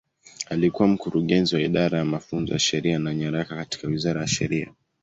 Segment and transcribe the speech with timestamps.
[0.49, 4.73] Alikuwa Mkurugenzi wa Idara ya Mafunzo ya Sheria na Nyaraka katika Wizara ya Sheria.